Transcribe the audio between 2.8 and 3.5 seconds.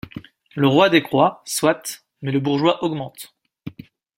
augmente.